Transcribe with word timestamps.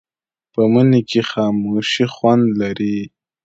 په 0.53 0.61
مني 0.73 1.01
کې 1.09 1.21
خاموشي 1.31 2.05
خوند 2.13 2.45
لري 2.61 2.97